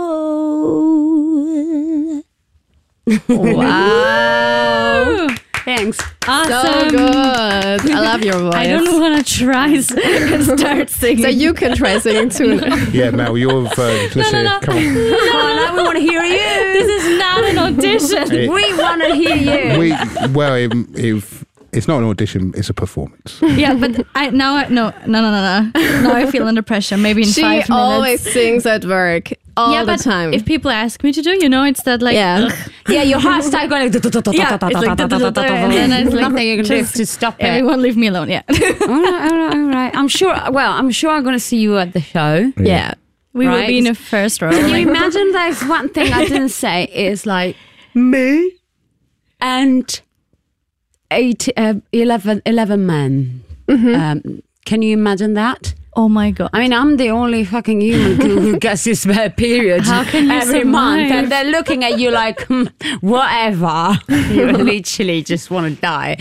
Wow. 3.30 5.35
Thanks. 5.66 5.98
So 5.98 6.90
good. 6.92 7.92
I 7.92 8.00
love 8.00 8.24
your 8.24 8.38
voice. 8.40 8.54
I 8.56 8.68
don't 8.68 9.00
want 9.00 9.26
to 9.26 9.34
try 9.34 9.68
and 9.70 10.44
start 10.44 10.90
singing. 10.92 11.24
So 11.24 11.30
you 11.30 11.54
can 11.56 11.76
try 11.76 11.98
singing 12.00 12.30
too. 12.30 12.62
Yeah, 12.92 13.10
Mel, 13.12 13.38
your 13.38 13.64
version. 13.76 14.12
Let's 14.22 14.30
hear 14.32 14.44
no. 14.44 14.58
it. 14.58 14.62
Come 14.62 14.78
on. 14.78 14.84
Come 14.84 15.36
on, 15.36 15.56
now 15.56 15.76
we 15.76 15.82
want 15.84 15.96
to 15.98 16.02
hear 16.02 16.24
you. 16.24 16.38
this 16.38 17.04
is 17.04 17.20
not 17.20 17.44
an 17.44 17.58
audition. 17.58 18.32
It- 18.32 18.50
We 18.50 18.74
want 18.78 19.02
to 19.02 19.16
hear 19.16 19.36
you. 19.36 19.80
we 19.80 19.90
well, 20.34 20.54
if, 20.56 20.72
it, 20.96 21.24
it's 21.74 21.88
not 21.88 21.98
an 22.02 22.06
audition; 22.10 22.54
it's 22.56 22.70
a 22.70 22.74
performance. 22.74 23.40
yeah, 23.42 23.74
but 23.74 24.06
I 24.16 24.30
now 24.30 24.56
I, 24.56 24.70
no 24.70 24.92
no 25.08 25.22
no 25.22 25.32
no 25.32 25.72
no. 25.72 25.72
Now 26.04 26.14
I 26.16 26.30
feel 26.32 26.48
under 26.48 26.62
pressure. 26.62 26.96
Maybe 26.98 27.24
in 27.24 27.28
she 27.28 27.42
five 27.42 27.52
minutes. 27.52 27.68
She 27.68 27.74
always 27.74 28.22
sings 28.22 28.66
at 28.66 28.86
work 28.86 29.32
all 29.58 29.72
yeah, 29.74 29.82
the 29.84 29.94
but 29.94 30.00
time. 30.02 30.34
if 30.34 30.44
people 30.46 30.70
ask 30.72 31.04
me 31.04 31.12
to 31.14 31.22
do, 31.22 31.32
you 31.42 31.48
know, 31.50 31.64
it's 31.64 31.84
that 31.84 32.02
like 32.02 32.16
Yeah. 32.16 32.50
ugh. 32.52 32.72
Yeah, 32.90 33.04
your 33.04 33.20
heart 33.20 33.44
starts 33.44 33.68
going. 33.70 33.92
Yeah, 33.92 34.56
it's 34.62 34.62
like 34.62 35.00
and 35.00 35.00
then 35.74 35.92
it's 35.92 36.14
like 36.14 36.22
nothing 36.22 36.48
you 36.48 36.56
can 36.58 36.66
do 36.66 36.78
just 36.82 36.96
to 36.98 37.06
stop 37.06 37.36
it. 37.40 37.44
everyone 37.46 37.82
leave 37.82 37.98
me 37.98 38.08
alone. 38.08 38.30
Yeah, 38.30 38.42
all 38.50 38.56
right, 38.58 39.32
all 39.32 39.38
right, 39.38 39.54
all 39.56 39.70
right. 39.70 39.96
I'm 39.96 40.08
sure. 40.08 40.36
Well, 40.52 40.72
I'm 40.74 40.92
sure 40.92 41.12
I'm 41.12 41.24
going 41.24 41.36
to 41.36 41.40
see 41.40 41.58
you 41.58 41.78
at 41.78 41.94
the 41.94 42.02
show. 42.02 42.52
yeah. 42.58 42.94
we 43.34 43.48
will 43.48 43.56
Right. 43.56 43.68
be 43.68 43.78
in 43.80 43.86
the 43.86 43.96
first 43.96 44.42
row. 44.42 44.52
Can 44.52 44.68
you 44.70 44.86
Like, 44.86 44.88
imagine? 44.88 45.32
There's 45.32 45.62
one 45.64 45.90
thing 45.90 46.14
I 46.14 46.26
didn't 46.26 46.50
say 46.50 46.86
is 46.94 47.26
like 47.26 47.56
me 47.94 48.52
and 49.42 50.02
eight, 51.12 51.50
uh, 51.58 51.76
11, 51.92 52.42
11 52.46 52.86
men. 52.86 53.42
Um, 53.68 54.42
can 54.66 54.82
you 54.82 54.94
imagine 54.94 55.34
that? 55.34 55.74
Oh 55.96 56.10
my 56.10 56.32
god. 56.32 56.50
I 56.54 56.60
mean, 56.60 56.74
I'm 56.74 56.98
the 56.98 57.10
only 57.10 57.44
fucking 57.44 57.82
human 57.82 58.20
who, 58.20 58.40
who 58.40 58.60
gets 58.66 58.84
this 58.84 59.06
bad 59.06 59.38
period 59.38 59.86
How 59.86 60.04
can 60.04 60.26
you 60.26 60.32
every 60.32 60.64
month, 60.64 61.12
and 61.12 61.32
they're 61.32 61.52
looking 61.52 61.84
at 61.84 62.00
you 62.00 62.12
like, 62.12 62.42
hmm, 62.44 62.66
whatever. 63.02 63.98
you 64.10 64.52
literally 64.52 65.24
just 65.24 65.52
want 65.52 65.74
to 65.74 65.82
die. 65.82 66.18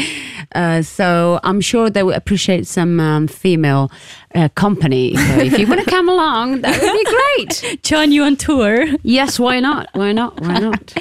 Uh, 0.54 0.82
so 0.82 1.40
I'm 1.42 1.60
sure 1.60 1.90
they 1.90 2.02
would 2.02 2.16
appreciate 2.16 2.66
some 2.66 3.00
um, 3.00 3.26
female 3.26 3.90
uh, 4.34 4.48
company. 4.50 5.16
So 5.16 5.38
if 5.38 5.58
you 5.58 5.66
want 5.66 5.80
to 5.80 5.90
come 5.90 6.08
along, 6.08 6.60
that 6.60 6.80
would 6.80 6.92
be 6.92 7.62
great. 7.64 7.82
Join 7.82 8.12
you 8.12 8.24
on 8.24 8.36
tour. 8.36 8.86
Yes, 9.02 9.38
why 9.38 9.60
not? 9.60 9.88
Why 9.92 10.12
not? 10.12 10.40
Why 10.40 10.58
not? 10.58 10.94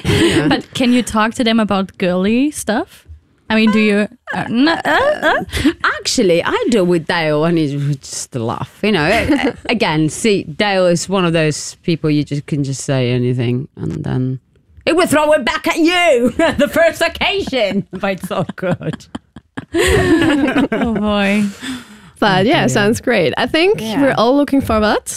But 0.48 0.72
can 0.74 0.92
you 0.92 1.02
talk 1.02 1.34
to 1.34 1.44
them 1.44 1.60
about 1.60 1.96
girly 1.98 2.50
stuff? 2.50 3.06
I 3.50 3.56
mean, 3.56 3.70
do 3.72 3.78
you? 3.78 4.08
Uh, 4.34 4.44
n- 4.48 4.68
uh, 4.68 4.80
uh? 4.84 5.44
Actually, 5.98 6.42
I 6.44 6.66
deal 6.70 6.84
with 6.86 7.06
Dale, 7.06 7.44
and 7.44 7.56
he's 7.58 7.72
just 7.96 8.34
a 8.36 8.38
laugh. 8.38 8.80
You 8.82 8.92
know, 8.92 9.54
again, 9.70 10.08
see, 10.08 10.44
Dale 10.44 10.86
is 10.86 11.08
one 11.08 11.24
of 11.24 11.32
those 11.32 11.76
people 11.76 12.10
you 12.10 12.24
just 12.24 12.46
can 12.46 12.64
just 12.64 12.82
say 12.84 13.10
anything, 13.12 13.68
and 13.76 14.04
then 14.04 14.40
it 14.86 14.96
will 14.96 15.06
throw 15.06 15.32
it 15.32 15.44
back 15.44 15.66
at 15.66 15.76
you 15.78 16.30
the 16.58 16.68
first 16.72 17.00
occasion. 17.00 17.86
But 17.92 18.12
it's 18.12 18.28
so 18.28 18.44
good. 18.56 19.06
Oh 19.74 20.94
boy. 20.94 21.44
But 22.20 22.46
yeah, 22.46 22.66
sounds 22.66 23.00
great. 23.00 23.34
I 23.36 23.46
think 23.46 23.80
Yeah. 23.80 24.00
we're 24.00 24.14
all 24.16 24.36
looking 24.36 24.60
forward 24.60 25.10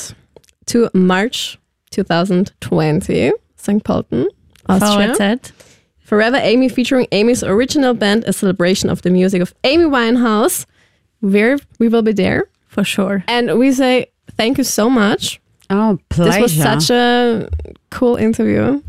to 0.67 0.89
March 0.93 1.57
2020, 1.91 3.31
St. 3.55 3.83
Pölten, 3.83 4.27
Austria. 4.67 5.15
Forward 5.15 5.41
Forever 6.07 6.37
Amy 6.37 6.69
featuring 6.69 7.05
Amy's 7.11 7.43
original 7.43 7.93
band, 7.93 8.23
a 8.27 8.31
celebration 8.31 8.89
of 8.89 9.01
the 9.01 9.09
music 9.09 9.41
of 9.41 9.53
Amy 9.65 9.83
Winehouse. 9.83 10.65
We're, 11.19 11.59
we 11.79 11.89
will 11.89 12.01
be 12.01 12.13
there. 12.13 12.45
for 12.69 12.85
sure. 12.85 13.25
And 13.27 13.59
we 13.59 13.73
say 13.73 14.05
thank 14.37 14.57
you 14.57 14.63
so 14.63 14.89
much. 14.89 15.41
Oh, 15.69 15.99
pleasure. 16.07 16.31
This 16.31 16.41
was 16.41 16.55
such 16.55 16.89
a 16.91 17.49
cool 17.89 18.15
interview. 18.15 18.81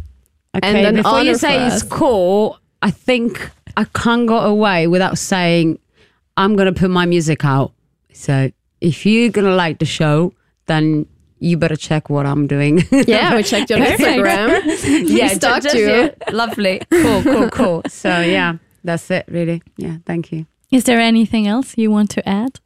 okay, 0.54 0.62
and 0.62 0.76
an 0.86 0.94
before 0.94 1.22
you 1.22 1.34
say 1.34 1.66
it's 1.66 1.82
cool, 1.82 2.56
I 2.82 2.92
think 2.92 3.50
I 3.76 3.82
can't 3.82 4.28
go 4.28 4.38
away 4.38 4.86
without 4.86 5.18
saying 5.18 5.80
I'm 6.36 6.54
gonna 6.54 6.72
put 6.72 6.88
my 6.88 7.04
music 7.04 7.44
out. 7.44 7.72
So 8.12 8.52
if 8.80 9.04
you're 9.04 9.30
gonna 9.30 9.56
like 9.56 9.80
the 9.80 9.86
show, 9.86 10.34
then 10.66 11.06
you 11.40 11.56
better 11.56 11.76
check 11.76 12.10
what 12.10 12.26
I'm 12.26 12.46
doing. 12.46 12.82
Yeah, 13.06 13.34
we 13.36 13.42
checked 13.42 13.70
your 13.70 13.78
Instagram. 13.92 15.08
yeah, 15.08 15.28
stalked 15.28 15.64
just- 15.64 15.76
you. 15.76 15.88
yeah, 15.88 16.10
lovely, 16.32 16.80
cool, 16.90 17.22
cool, 17.22 17.48
cool. 17.50 17.82
So 17.88 18.20
yeah, 18.20 18.54
that's 18.84 19.10
it, 19.10 19.24
really. 19.28 19.62
Yeah, 19.76 19.96
thank 20.06 20.32
you. 20.32 20.46
Is 20.70 20.84
there 20.84 21.00
anything 21.00 21.46
else 21.46 21.76
you 21.78 21.90
want 21.90 22.10
to 22.10 22.28
add? 22.28 22.60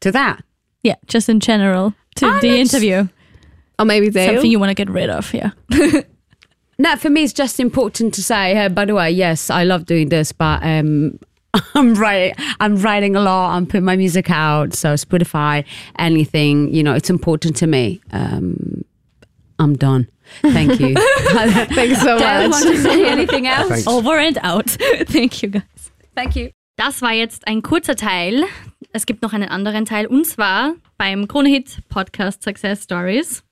To 0.00 0.10
that, 0.10 0.42
Yeah, 0.82 0.96
just 1.06 1.28
in 1.28 1.38
general 1.40 1.94
to 2.16 2.26
Ah, 2.26 2.38
the 2.40 2.58
interview. 2.58 3.08
Or 3.78 3.84
maybe 3.84 4.10
Dale. 4.10 4.34
Something 4.34 4.50
you 4.50 4.58
want 4.58 4.70
to 4.70 4.74
get 4.74 4.90
rid 4.90 5.08
of. 5.10 5.32
Yeah. 5.32 5.50
no, 6.78 6.96
for 6.96 7.10
me, 7.10 7.22
it's 7.24 7.32
just 7.32 7.60
important 7.60 8.14
to 8.14 8.22
say. 8.22 8.56
Uh, 8.64 8.68
by 8.68 8.84
the 8.84 8.94
way, 8.94 9.10
yes, 9.10 9.50
I 9.50 9.62
love 9.64 9.86
doing 9.86 10.08
this, 10.08 10.32
but 10.32 10.62
um, 10.64 11.18
I'm 11.74 11.94
writing. 11.94 12.34
I'm 12.60 12.76
writing 12.76 13.14
a 13.16 13.20
lot. 13.20 13.54
I'm 13.54 13.66
putting 13.66 13.84
my 13.84 13.96
music 13.96 14.30
out, 14.30 14.74
so 14.74 14.94
Spotify, 14.94 15.64
anything. 15.98 16.72
You 16.72 16.82
know, 16.82 16.94
it's 16.94 17.10
important 17.10 17.56
to 17.56 17.66
me. 17.66 18.00
Um, 18.12 18.84
I'm 19.58 19.76
done. 19.76 20.08
Thank 20.40 20.80
you. 20.80 20.94
Thanks 21.74 22.00
so 22.00 22.18
Dale, 22.18 22.48
want 22.48 22.50
much. 22.50 22.62
to 22.62 22.76
say 22.78 23.06
anything 23.06 23.46
else? 23.56 23.68
Thanks. 23.68 23.86
Over 23.86 24.18
and 24.18 24.38
out. 24.42 24.70
Thank 25.08 25.42
you 25.42 25.50
guys. 25.50 25.90
Thank 26.16 26.36
you. 26.36 26.50
Das 26.76 27.02
war 27.02 27.12
jetzt 27.12 27.46
ein 27.46 27.60
kurzer 27.62 27.96
Teil. 27.96 28.44
Es 28.92 29.04
gibt 29.04 29.22
noch 29.22 29.34
einen 29.34 29.48
anderen 29.50 29.84
Teil 29.84 30.06
und 30.06 30.26
zwar 30.26 30.74
beim 30.96 31.28
Kronehit 31.28 31.82
Podcast 31.90 32.42
Success 32.42 32.84
Stories. 32.84 33.44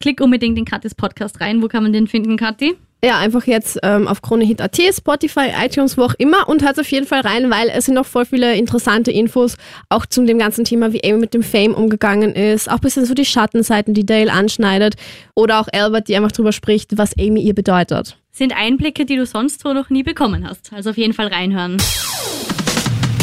Klick 0.00 0.20
unbedingt 0.20 0.58
in 0.58 0.64
Katis 0.64 0.94
Podcast 0.94 1.40
rein. 1.40 1.62
Wo 1.62 1.68
kann 1.68 1.82
man 1.82 1.92
den 1.92 2.06
finden, 2.06 2.36
Kathi? 2.38 2.76
Ja, 3.04 3.18
einfach 3.18 3.46
jetzt 3.46 3.78
ähm, 3.82 4.08
auf 4.08 4.22
KroneHit.at, 4.22 4.80
Spotify, 4.96 5.50
iTunes, 5.62 5.98
wo 5.98 6.04
auch 6.04 6.14
immer 6.16 6.48
und 6.48 6.62
hört 6.62 6.80
auf 6.80 6.90
jeden 6.90 7.06
Fall 7.06 7.20
rein, 7.20 7.50
weil 7.50 7.68
es 7.68 7.84
sind 7.84 7.96
noch 7.96 8.06
voll 8.06 8.24
viele 8.24 8.54
interessante 8.56 9.10
Infos, 9.10 9.58
auch 9.90 10.06
zu 10.06 10.24
dem 10.24 10.38
ganzen 10.38 10.64
Thema, 10.64 10.94
wie 10.94 11.04
Amy 11.04 11.18
mit 11.18 11.34
dem 11.34 11.42
Fame 11.42 11.74
umgegangen 11.74 12.34
ist, 12.34 12.70
auch 12.70 12.76
ein 12.76 12.80
bisschen 12.80 13.04
so 13.04 13.12
die 13.12 13.26
Schattenseiten, 13.26 13.92
die 13.92 14.06
Dale 14.06 14.32
anschneidet 14.32 14.94
oder 15.34 15.60
auch 15.60 15.68
Albert, 15.70 16.08
die 16.08 16.16
einfach 16.16 16.32
drüber 16.32 16.52
spricht, 16.52 16.96
was 16.96 17.12
Amy 17.18 17.42
ihr 17.42 17.54
bedeutet. 17.54 18.16
sind 18.32 18.56
Einblicke, 18.56 19.04
die 19.04 19.16
du 19.16 19.26
sonst 19.26 19.60
so 19.60 19.74
noch 19.74 19.90
nie 19.90 20.02
bekommen 20.02 20.48
hast. 20.48 20.72
Also 20.72 20.88
auf 20.88 20.96
jeden 20.96 21.12
Fall 21.12 21.26
reinhören. 21.26 21.76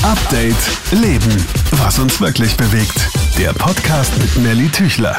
Update 0.04 0.56
Leben. 0.92 1.44
Was 1.72 1.98
uns 1.98 2.22
wirklich 2.22 2.56
bewegt. 2.56 3.10
Der 3.40 3.54
Podcast 3.54 4.14
mit 4.20 4.46
Nelly 4.46 4.70
Tüchler. 4.70 5.18